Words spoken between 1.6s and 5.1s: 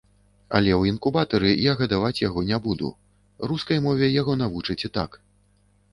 я гадаваць яго не буду, рускай мове яго навучаць і